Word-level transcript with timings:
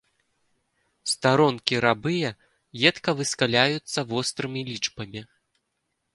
Старонкі 1.11 1.75
рабыя 1.85 2.29
едка 2.91 3.09
выскаляюцца 3.21 3.99
вострымі 4.15 4.61
лічбамі. 4.73 5.21